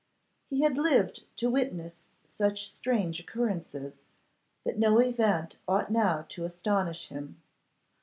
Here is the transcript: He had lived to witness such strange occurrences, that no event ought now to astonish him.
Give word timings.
He 0.49 0.61
had 0.61 0.79
lived 0.79 1.25
to 1.35 1.47
witness 1.51 2.07
such 2.25 2.73
strange 2.73 3.19
occurrences, 3.19 3.97
that 4.65 4.79
no 4.79 4.97
event 4.97 5.57
ought 5.67 5.91
now 5.91 6.25
to 6.29 6.43
astonish 6.43 7.09
him. 7.09 7.39